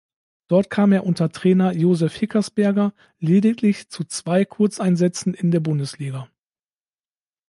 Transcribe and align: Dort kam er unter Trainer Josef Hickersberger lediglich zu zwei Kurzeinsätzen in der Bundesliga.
Dort 0.47 0.71
kam 0.71 0.93
er 0.93 1.05
unter 1.05 1.31
Trainer 1.31 1.73
Josef 1.73 2.15
Hickersberger 2.15 2.91
lediglich 3.19 3.87
zu 3.89 4.03
zwei 4.03 4.45
Kurzeinsätzen 4.45 5.35
in 5.35 5.51
der 5.51 5.59
Bundesliga. 5.59 6.27